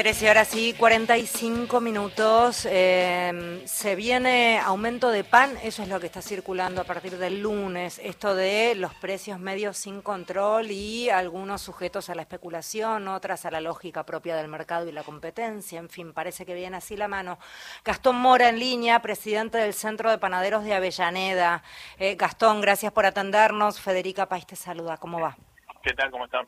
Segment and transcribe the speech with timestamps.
[0.00, 2.66] 13 horas y 45 minutos.
[2.70, 7.42] Eh, se viene aumento de pan, eso es lo que está circulando a partir del
[7.42, 8.00] lunes.
[8.02, 13.50] Esto de los precios medios sin control y algunos sujetos a la especulación, otras a
[13.50, 15.78] la lógica propia del mercado y la competencia.
[15.78, 17.38] En fin, parece que viene así la mano.
[17.84, 21.62] Gastón Mora en línea, presidente del Centro de Panaderos de Avellaneda.
[21.98, 23.78] Eh, Gastón, gracias por atendernos.
[23.78, 24.96] Federica País te saluda.
[24.96, 25.36] ¿Cómo va?
[25.82, 26.10] ¿Qué tal?
[26.10, 26.46] ¿Cómo están?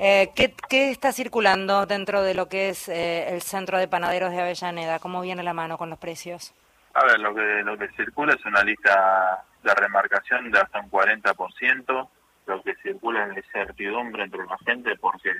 [0.00, 4.40] Eh, ¿qué, está circulando dentro de lo que es eh, el centro de panaderos de
[4.40, 5.00] Avellaneda?
[5.00, 6.54] ¿Cómo viene la mano con los precios?
[6.94, 10.88] A ver, lo que, lo que circula es una lista de remarcación de hasta un
[10.88, 12.08] 40%,
[12.46, 15.32] lo que circula es incertidumbre entre la gente porque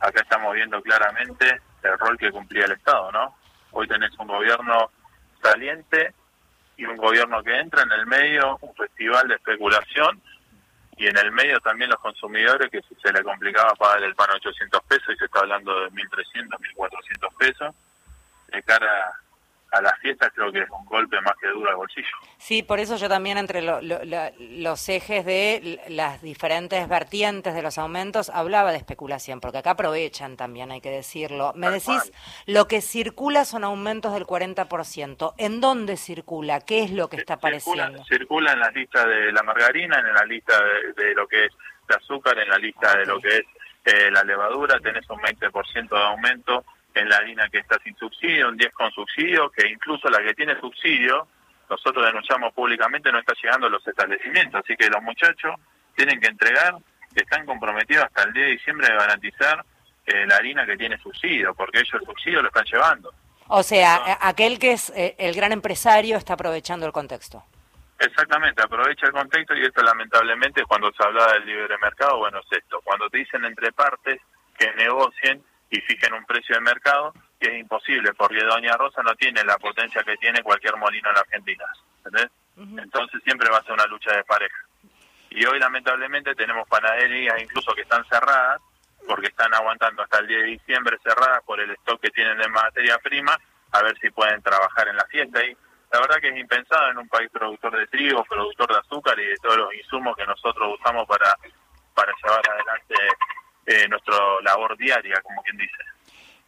[0.00, 3.36] acá estamos viendo claramente el rol que cumplía el Estado, ¿no?
[3.72, 4.90] Hoy tenés un gobierno
[5.42, 6.14] saliente
[6.78, 10.22] y un gobierno que entra en el medio, un festival de especulación
[10.96, 14.34] y en el medio también los consumidores que se le complicaba pagar el pan a
[14.34, 17.74] 800 pesos y se está hablando de 1.300, 1.400 pesos,
[18.48, 19.21] de cara
[19.72, 22.08] a las fiestas creo que es un golpe más que duro al bolsillo.
[22.36, 28.30] Sí, por eso yo también entre los ejes de las diferentes vertientes de los aumentos
[28.30, 31.52] hablaba de especulación, porque acá aprovechan también, hay que decirlo.
[31.56, 32.12] Me decís,
[32.46, 35.34] lo que circula son aumentos del 40%.
[35.38, 36.60] ¿En dónde circula?
[36.60, 38.04] ¿Qué es lo que está apareciendo?
[38.04, 40.52] Circula, en la lista de la margarina, en la lista
[40.96, 41.52] de, lo que es
[41.88, 43.44] el azúcar, en la lista de lo que es
[43.84, 46.64] eh, la levadura, tenés un 20% de aumento
[46.94, 50.34] en la harina que está sin subsidio, un 10 con subsidio, que incluso la que
[50.34, 51.26] tiene subsidio,
[51.68, 54.62] nosotros denunciamos públicamente, no está llegando a los establecimientos.
[54.62, 55.54] Así que los muchachos
[55.96, 56.76] tienen que entregar,
[57.14, 59.64] están comprometidos hasta el 10 de diciembre de garantizar
[60.06, 63.12] eh, la harina que tiene subsidio, porque ellos el subsidio lo están llevando.
[63.48, 67.44] O sea, aquel que es eh, el gran empresario está aprovechando el contexto.
[67.98, 72.58] Exactamente, aprovecha el contexto y esto lamentablemente cuando se habla del libre mercado, bueno, es
[72.58, 74.20] esto, cuando te dicen entre partes
[74.58, 79.14] que negocien y fijen un precio de mercado que es imposible porque Doña Rosa no
[79.14, 81.64] tiene la potencia que tiene cualquier molino en la Argentina.
[82.04, 82.30] ¿entendés?
[82.56, 84.58] Entonces siempre va a ser una lucha de pareja.
[85.30, 88.60] Y hoy lamentablemente tenemos panaderías incluso que están cerradas
[89.06, 92.48] porque están aguantando hasta el 10 de diciembre cerradas por el stock que tienen de
[92.48, 93.36] materia prima
[93.72, 95.42] a ver si pueden trabajar en la fiesta.
[95.42, 95.56] Y
[95.90, 99.24] la verdad que es impensado en un país productor de trigo, productor de azúcar y
[99.24, 101.34] de todos los insumos que nosotros usamos para,
[101.94, 102.94] para llevar adelante
[103.66, 105.76] eh, nuestra labor diaria, como quien dice.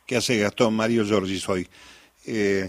[0.06, 0.74] ¿Qué hace Gastón?
[0.74, 1.68] Mario Giorgis hoy.
[2.26, 2.68] Eh,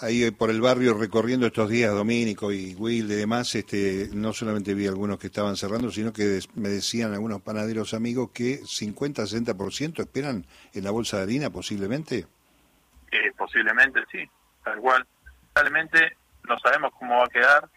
[0.00, 4.74] ahí por el barrio recorriendo estos días, Domínico y Will y demás, este, no solamente
[4.74, 10.44] vi algunos que estaban cerrando, sino que me decían algunos panaderos amigos que 50-60% esperan
[10.74, 12.26] en la bolsa de harina, posiblemente.
[13.10, 14.28] Eh, posiblemente, sí,
[14.62, 15.06] tal cual.
[15.54, 17.68] Realmente no sabemos cómo va a quedar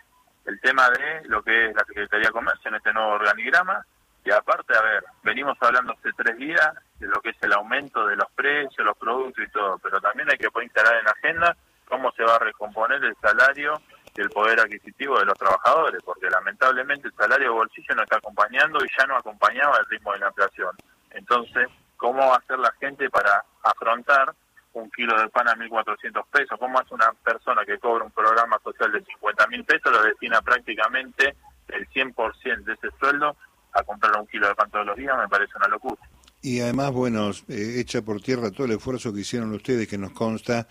[0.45, 3.85] el tema de lo que es la Secretaría de Comercio en este nuevo organigrama
[4.25, 8.05] y aparte, a ver, venimos hablando hace tres días de lo que es el aumento
[8.05, 11.57] de los precios, los productos y todo, pero también hay que instalar en la agenda
[11.87, 13.81] cómo se va a recomponer el salario
[14.15, 18.17] y el poder adquisitivo de los trabajadores, porque lamentablemente el salario de bolsillo no está
[18.17, 20.75] acompañando y ya no acompañaba el ritmo de la inflación.
[21.11, 24.33] Entonces, ¿cómo va a hacer la gente para afrontar
[24.73, 26.59] un kilo de pan a 1.400 pesos?
[26.59, 31.35] ¿Cómo hace una persona que cobra un programa social de 50.000 pesos, lo destina prácticamente
[31.69, 33.35] el 100% de ese sueldo
[33.73, 36.01] a comprar un kilo de pan todos los días me parece una locura.
[36.41, 40.11] Y además, bueno, eh, echa por tierra todo el esfuerzo que hicieron ustedes, que nos
[40.11, 40.67] consta,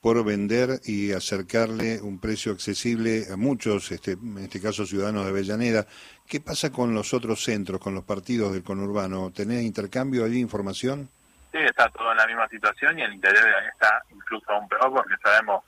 [0.00, 5.30] por vender y acercarle un precio accesible a muchos, este, en este caso ciudadanos de
[5.30, 5.86] Avellaneda.
[6.26, 9.30] ¿Qué pasa con los otros centros, con los partidos del conurbano?
[9.30, 11.10] ¿Tenés intercambio allí, información?
[11.52, 13.44] Sí, está todo en la misma situación y el interior
[13.74, 15.64] está incluso aún peor porque sabemos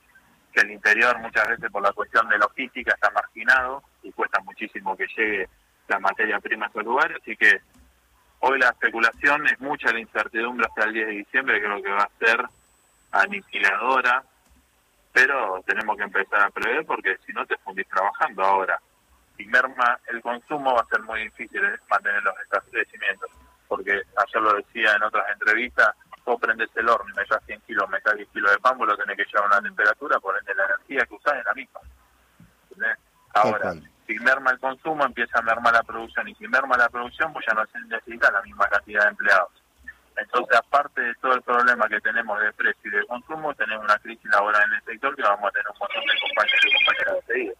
[0.53, 4.97] que el interior muchas veces por la cuestión de logística está marginado y cuesta muchísimo
[4.97, 5.49] que llegue
[5.93, 7.61] la materia prima a su lugar, así que
[8.41, 12.05] hoy la especulación es mucha la incertidumbre hasta el 10 de diciembre, creo que va
[12.05, 12.45] a ser
[13.13, 14.25] aniquiladora,
[15.13, 18.81] pero tenemos que empezar a prever porque si no te fundís trabajando ahora.
[19.37, 21.61] Si merma el consumo va a ser muy difícil
[21.91, 23.31] mantener los establecimientos,
[23.69, 27.89] porque ayer lo decía en otras entrevistas, vos prendés el horno y metas 100 kilos,
[27.91, 30.55] metas 10 kilos de pan, vos lo tenés que llevar a una temperatura, por ende
[30.55, 31.81] la energía que usás es la misma.
[33.35, 33.75] Ahora,
[34.13, 36.29] si merma el consumo, empieza a mermar la producción.
[36.29, 39.51] Y si merma la producción, pues ya no se necesita la misma cantidad de empleados.
[40.17, 43.99] Entonces, aparte de todo el problema que tenemos de precio y de consumo, tenemos una
[43.99, 47.27] crisis laboral en el sector que vamos a tener un montón de compañeros y compañeras
[47.27, 47.57] de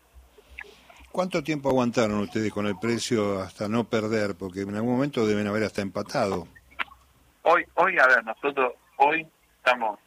[1.11, 4.35] ¿Cuánto tiempo aguantaron ustedes con el precio hasta no perder?
[4.35, 6.47] Porque en algún momento deben haber hasta empatado.
[7.43, 9.27] Hoy, hoy a ver, nosotros hoy
[9.59, 9.99] estamos,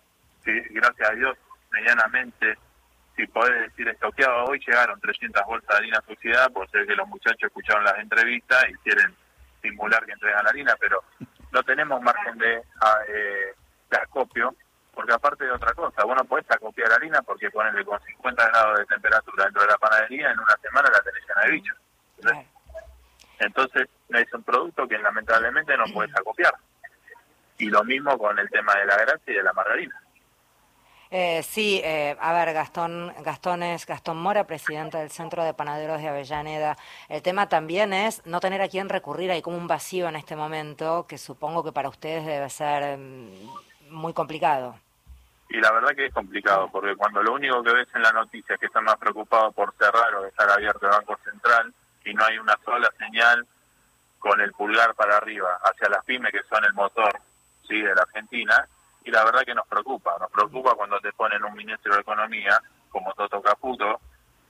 [0.44, 1.38] gracias a Dios,
[1.72, 2.58] medianamente
[3.16, 7.08] si podés decir estoqueado, hoy llegaron 300 bolsas de harina suciedad, por ser que los
[7.08, 9.16] muchachos escucharon las entrevistas y quieren
[9.62, 11.04] simular que entregan la harina, pero
[11.52, 13.54] no tenemos margen de, ah, eh,
[13.90, 14.54] de acopio
[14.96, 18.80] porque aparte de otra cosa, vos no podés acopiar harina porque ponerle con 50 grados
[18.80, 21.78] de temperatura dentro de la panadería, en una semana la tenés llena de bichos.
[23.40, 26.54] Entonces, es un producto que lamentablemente no puedes acopiar.
[27.58, 30.02] Y lo mismo con el tema de la grasa y de la margarina.
[31.12, 36.02] Eh, sí, eh, a ver, Gastón, Gastón es Gastón Mora, presidente del Centro de Panaderos
[36.02, 36.78] de Avellaneda.
[37.10, 40.36] El tema también es no tener a quién recurrir, hay como un vacío en este
[40.36, 43.50] momento que supongo que para ustedes debe ser mm,
[43.90, 44.78] muy complicado.
[45.50, 48.56] Y la verdad que es complicado, porque cuando lo único que ves en la noticia
[48.56, 51.72] es que están más preocupados por cerrar o dejar abierto el Banco Central
[52.04, 53.46] y no hay una sola señal
[54.18, 57.20] con el pulgar para arriba hacia las pymes que son el motor
[57.68, 58.68] sí de la Argentina,
[59.06, 62.60] y la verdad que nos preocupa, nos preocupa cuando te ponen un ministro de Economía
[62.90, 64.02] como Toto Caputo,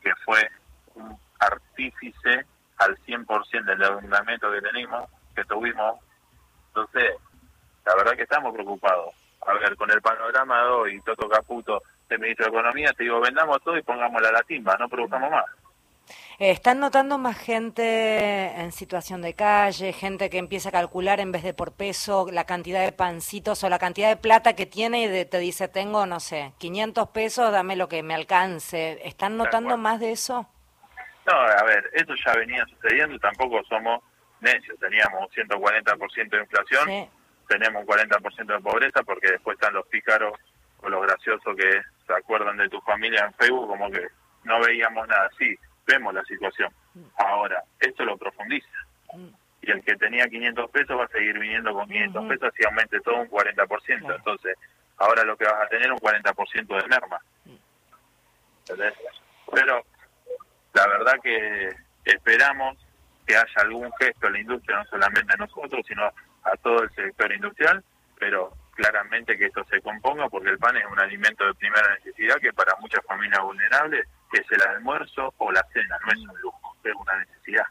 [0.01, 0.49] que fue
[0.95, 2.45] un artífice
[2.77, 5.99] al 100% del endeudamiento que tenemos, que tuvimos.
[6.69, 7.15] Entonces,
[7.85, 9.13] la verdad que estamos preocupados.
[9.45, 13.19] A ver, con el panorama de hoy, Toto Caputo, de ministro de Economía, te digo,
[13.19, 15.45] vendamos todo y pongámosla a la timba, no produzcamos más.
[16.37, 21.31] Eh, ¿Están notando más gente en situación de calle, gente que empieza a calcular en
[21.31, 25.03] vez de por peso la cantidad de pancitos o la cantidad de plata que tiene
[25.03, 28.99] y te dice, tengo, no sé, 500 pesos, dame lo que me alcance?
[29.07, 30.47] ¿Están notando más de eso?
[31.25, 34.03] No, a ver, eso ya venía sucediendo, tampoco somos
[34.41, 37.09] necios, teníamos un 140% de inflación,
[37.47, 40.33] tenemos un 40% de pobreza porque después están los pícaros
[40.81, 44.05] o los graciosos que se acuerdan de tu familia en Facebook como que
[44.43, 46.71] no veíamos nada así vemos la situación.
[47.17, 48.67] Ahora, esto lo profundiza.
[49.61, 52.99] Y el que tenía 500 pesos va a seguir viniendo con 500 pesos y aumente
[53.01, 54.15] todo un 40%.
[54.15, 54.57] Entonces,
[54.97, 57.19] ahora lo que vas a tener un 40% de merma.
[59.53, 59.85] Pero
[60.73, 61.69] la verdad que
[62.03, 62.77] esperamos
[63.25, 66.89] que haya algún gesto en la industria, no solamente a nosotros, sino a todo el
[66.91, 67.83] sector industrial,
[68.19, 72.35] pero claramente que esto se componga porque el pan es un alimento de primera necesidad
[72.37, 76.75] que para muchas familias vulnerables es el almuerzo o la cena, no es un lujo,
[76.83, 77.65] es una necesidad.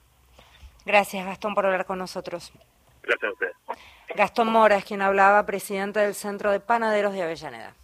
[0.85, 2.53] Gracias Gastón por hablar con nosotros.
[3.03, 3.53] Gracias a usted.
[4.17, 7.75] Gastón Mora es quien hablaba, presidente del Centro de Panaderos de Avellaneda.